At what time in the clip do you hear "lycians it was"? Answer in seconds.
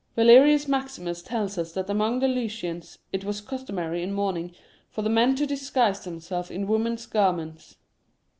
2.27-3.39